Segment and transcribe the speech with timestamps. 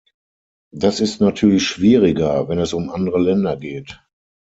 [0.71, 4.01] Das ist natürlich schwieriger, wenn es um andere Länder geht.